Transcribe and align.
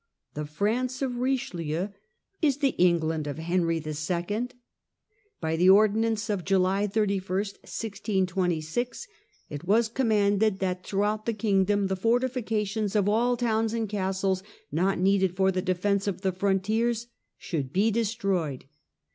The 0.33 0.47
France 0.47 1.03
of 1.03 1.17
Richelieu 1.17 1.89
is 2.41 2.57
the 2.57 2.73
England 2.79 3.27
of 3.27 3.37
Henry 3.37 3.77
II. 3.77 4.47
By 5.39 5.55
the' 5.55 5.69
ordonnance 5.69 6.27
9 6.27 6.39
of 6.39 6.43
July 6.43 6.87
31, 6.87 7.21
1626, 7.37 9.07
it 9.51 9.63
was 9.65 9.89
commanded 9.89 10.57
that 10.57 10.83
throughout 10.83 11.27
the 11.27 11.35
kingdom 11.35 11.85
the 11.85 11.95
fortifications 11.95 12.95
of 12.95 13.07
all 13.07 13.37
towns 13.37 13.73
and 13.75 13.87
castles 13.87 14.41
not 14.71 14.97
needed 14.97 15.35
for 15.35 15.51
the 15.51 15.61
defence 15.61 16.07
of 16.07 16.21
the 16.21 16.31
frontiers 16.31 17.05
should 17.37 17.71
be 17.71 17.91
destroyed. 17.91 18.65